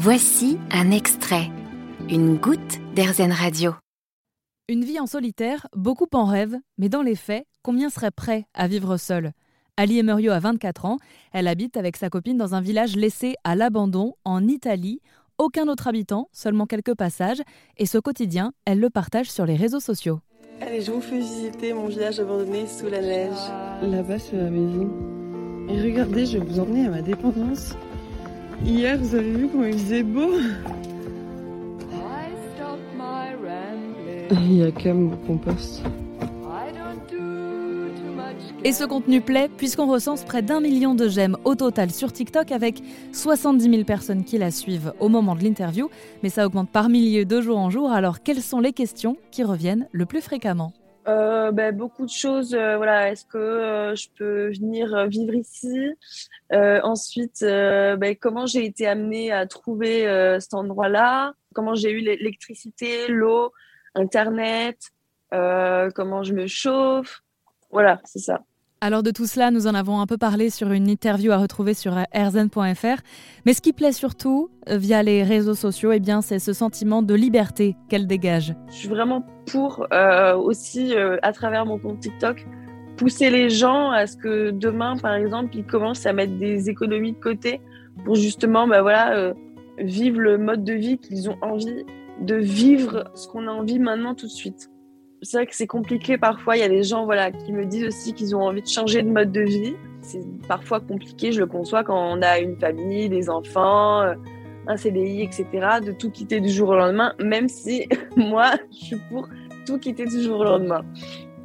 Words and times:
Voici 0.00 0.58
un 0.70 0.92
extrait, 0.92 1.50
une 2.08 2.36
goutte 2.36 2.78
d'Airzen 2.94 3.32
Radio. 3.32 3.72
Une 4.68 4.84
vie 4.84 5.00
en 5.00 5.08
solitaire, 5.08 5.66
beaucoup 5.74 6.06
en 6.12 6.24
rêvent, 6.24 6.54
mais 6.78 6.88
dans 6.88 7.02
les 7.02 7.16
faits, 7.16 7.44
combien 7.64 7.90
seraient 7.90 8.12
prêts 8.12 8.44
à 8.54 8.68
vivre 8.68 8.96
seul? 8.96 9.32
Ali 9.76 9.98
Emerio 9.98 10.30
a 10.30 10.38
24 10.38 10.84
ans, 10.84 10.98
elle 11.32 11.48
habite 11.48 11.76
avec 11.76 11.96
sa 11.96 12.10
copine 12.10 12.36
dans 12.36 12.54
un 12.54 12.60
village 12.60 12.94
laissé 12.94 13.34
à 13.42 13.56
l'abandon 13.56 14.14
en 14.24 14.46
Italie. 14.46 15.00
Aucun 15.36 15.66
autre 15.66 15.88
habitant, 15.88 16.28
seulement 16.30 16.66
quelques 16.66 16.94
passages, 16.94 17.42
et 17.76 17.86
ce 17.86 17.98
quotidien, 17.98 18.52
elle 18.66 18.78
le 18.78 18.90
partage 18.90 19.32
sur 19.32 19.46
les 19.46 19.56
réseaux 19.56 19.80
sociaux. 19.80 20.20
Allez, 20.60 20.80
je 20.80 20.92
vous 20.92 21.00
fais 21.00 21.18
visiter 21.18 21.72
mon 21.72 21.88
village 21.88 22.20
abandonné 22.20 22.68
sous 22.68 22.86
la 22.86 23.00
neige. 23.00 23.50
Là-bas, 23.82 24.20
c'est 24.20 24.36
ma 24.36 24.48
maison. 24.48 24.92
Et 25.68 25.82
regardez, 25.82 26.24
je 26.24 26.38
vais 26.38 26.44
vous 26.44 26.60
emmener 26.60 26.86
à 26.86 26.90
ma 26.90 27.02
dépendance. 27.02 27.74
Hier, 28.64 28.98
vous 28.98 29.14
avez 29.14 29.30
vu 29.30 29.48
comment 29.48 29.64
il 29.64 29.78
faisait 29.78 30.02
beau 30.02 30.32
Il 34.30 34.58
y 34.58 34.62
a 34.62 34.70
quand 34.70 34.84
même 34.86 35.10
mon 35.10 35.16
compost. 35.16 35.82
Et 38.64 38.72
ce 38.72 38.84
contenu 38.84 39.20
plaît 39.20 39.48
puisqu'on 39.56 39.86
recense 39.86 40.24
près 40.24 40.42
d'un 40.42 40.60
million 40.60 40.94
de 40.94 41.08
j'aime 41.08 41.36
au 41.44 41.54
total 41.54 41.90
sur 41.90 42.12
TikTok 42.12 42.50
avec 42.50 42.82
70 43.12 43.70
000 43.70 43.84
personnes 43.84 44.24
qui 44.24 44.36
la 44.36 44.50
suivent 44.50 44.92
au 44.98 45.08
moment 45.08 45.36
de 45.36 45.44
l'interview. 45.44 45.88
Mais 46.22 46.28
ça 46.28 46.44
augmente 46.44 46.68
par 46.68 46.88
milliers 46.88 47.24
de 47.24 47.40
jour 47.40 47.56
en 47.56 47.70
jour. 47.70 47.90
Alors 47.90 48.22
quelles 48.22 48.42
sont 48.42 48.60
les 48.60 48.72
questions 48.72 49.16
qui 49.30 49.44
reviennent 49.44 49.86
le 49.92 50.06
plus 50.06 50.20
fréquemment? 50.20 50.72
Euh, 51.08 51.52
ben, 51.52 51.74
beaucoup 51.74 52.04
de 52.04 52.10
choses. 52.10 52.54
Euh, 52.54 52.76
voilà, 52.76 53.10
est-ce 53.10 53.24
que 53.24 53.38
euh, 53.38 53.94
je 53.96 54.08
peux 54.16 54.48
venir 54.48 55.06
vivre 55.08 55.34
ici? 55.34 55.90
Ensuite, 56.52 57.40
ben, 57.42 58.16
comment 58.16 58.46
j'ai 58.46 58.64
été 58.64 58.86
amenée 58.86 59.32
à 59.32 59.46
trouver 59.46 60.02
cet 60.40 60.54
endroit-là? 60.54 61.34
Comment 61.54 61.74
j'ai 61.74 61.90
eu 61.90 62.00
l'électricité, 62.00 63.08
l'eau, 63.08 63.52
Internet? 63.94 64.78
Comment 65.30 66.22
je 66.22 66.32
me 66.32 66.46
chauffe? 66.46 67.22
Voilà, 67.70 68.00
c'est 68.04 68.20
ça. 68.20 68.40
Alors 68.80 69.02
de 69.02 69.10
tout 69.10 69.26
cela, 69.26 69.50
nous 69.50 69.66
en 69.66 69.74
avons 69.74 70.00
un 70.00 70.06
peu 70.06 70.16
parlé 70.16 70.50
sur 70.50 70.70
une 70.70 70.88
interview 70.88 71.32
à 71.32 71.36
retrouver 71.36 71.74
sur 71.74 71.96
airzen.fr. 72.12 73.02
Mais 73.44 73.52
ce 73.52 73.60
qui 73.60 73.72
plaît 73.72 73.90
surtout 73.90 74.50
euh, 74.68 74.76
via 74.76 75.02
les 75.02 75.24
réseaux 75.24 75.56
sociaux, 75.56 75.90
eh 75.90 75.98
bien, 75.98 76.22
c'est 76.22 76.38
ce 76.38 76.52
sentiment 76.52 77.02
de 77.02 77.12
liberté 77.14 77.74
qu'elle 77.88 78.06
dégage. 78.06 78.54
Je 78.68 78.74
suis 78.74 78.88
vraiment 78.88 79.26
pour 79.50 79.84
euh, 79.92 80.36
aussi, 80.36 80.94
euh, 80.94 81.16
à 81.22 81.32
travers 81.32 81.66
mon 81.66 81.80
compte 81.80 81.98
TikTok, 81.98 82.46
pousser 82.96 83.30
les 83.30 83.50
gens 83.50 83.90
à 83.90 84.06
ce 84.06 84.16
que 84.16 84.52
demain, 84.52 84.96
par 84.96 85.14
exemple, 85.14 85.56
ils 85.56 85.66
commencent 85.66 86.06
à 86.06 86.12
mettre 86.12 86.38
des 86.38 86.70
économies 86.70 87.14
de 87.14 87.18
côté 87.18 87.60
pour 88.04 88.14
justement, 88.14 88.68
bah 88.68 88.82
voilà, 88.82 89.32
vivre 89.78 90.20
le 90.20 90.38
mode 90.38 90.62
de 90.62 90.74
vie 90.74 90.98
qu'ils 90.98 91.28
ont 91.28 91.36
envie 91.42 91.84
de 92.20 92.36
vivre, 92.36 93.10
ce 93.16 93.26
qu'on 93.26 93.48
a 93.48 93.50
envie 93.50 93.80
maintenant 93.80 94.14
tout 94.14 94.26
de 94.26 94.32
suite 94.32 94.70
c'est 95.22 95.38
vrai 95.38 95.46
que 95.46 95.54
c'est 95.54 95.66
compliqué 95.66 96.18
parfois. 96.18 96.56
Il 96.56 96.60
y 96.60 96.64
a 96.64 96.68
des 96.68 96.82
gens 96.82 97.04
voilà, 97.04 97.30
qui 97.30 97.52
me 97.52 97.64
disent 97.64 97.84
aussi 97.84 98.12
qu'ils 98.12 98.34
ont 98.36 98.42
envie 98.42 98.62
de 98.62 98.68
changer 98.68 99.02
de 99.02 99.08
mode 99.08 99.32
de 99.32 99.42
vie. 99.42 99.74
C'est 100.00 100.22
parfois 100.46 100.80
compliqué, 100.80 101.32
je 101.32 101.40
le 101.40 101.46
conçois, 101.46 101.84
quand 101.84 102.16
on 102.16 102.22
a 102.22 102.38
une 102.38 102.56
famille, 102.56 103.08
des 103.08 103.28
enfants, 103.28 104.02
euh, 104.02 104.14
un 104.66 104.76
CDI, 104.76 105.22
etc., 105.22 105.44
de 105.84 105.92
tout 105.92 106.10
quitter 106.10 106.40
du 106.40 106.48
jour 106.48 106.70
au 106.70 106.76
lendemain, 106.76 107.14
même 107.20 107.48
si 107.48 107.88
moi, 108.16 108.52
je 108.70 108.86
suis 108.86 109.00
pour 109.10 109.28
tout 109.66 109.78
quitter 109.78 110.04
du 110.06 110.22
jour 110.22 110.40
au 110.40 110.44
lendemain. 110.44 110.82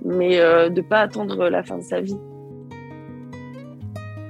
Mais 0.06 0.40
euh, 0.40 0.70
de 0.70 0.82
ne 0.82 0.88
pas 0.88 1.00
attendre 1.00 1.50
la 1.50 1.64
fin 1.64 1.78
de 1.78 1.84
sa 1.84 2.00
vie. 2.02 2.18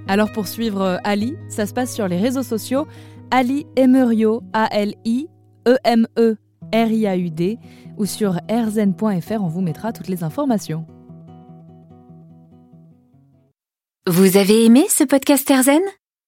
Alors 0.07 0.31
pour 0.31 0.47
suivre 0.47 0.81
euh, 0.81 0.97
Ali, 1.03 1.35
ça 1.47 1.65
se 1.65 1.73
passe 1.73 1.93
sur 1.93 2.07
les 2.07 2.17
réseaux 2.17 2.43
sociaux. 2.43 2.87
Ali 3.31 3.65
Emerio, 3.75 4.43
A-L-I, 4.53 5.27
E-M-E-R-I-A-U-D 6.73 7.59
ou 7.97 8.05
sur 8.05 8.39
rzen.fr, 8.49 9.41
on 9.41 9.47
vous 9.47 9.61
mettra 9.61 9.93
toutes 9.93 10.07
les 10.07 10.23
informations. 10.23 10.85
Vous 14.07 14.37
avez 14.37 14.65
aimé 14.65 14.85
ce 14.89 15.03
podcast 15.03 15.49
RZN 15.49 15.81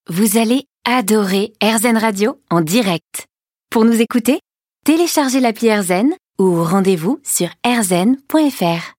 Vous 0.10 0.38
allez 0.38 0.66
adorer 0.86 1.54
RZN 1.62 1.98
Radio 1.98 2.40
en 2.50 2.62
direct. 2.62 3.26
Pour 3.70 3.84
nous 3.84 4.00
écouter, 4.00 4.40
téléchargez 4.86 5.40
l'appli 5.40 5.74
RZN 5.74 6.14
ou 6.40 6.64
rendez-vous 6.64 7.20
sur 7.24 7.50
rzen.fr. 7.66 8.94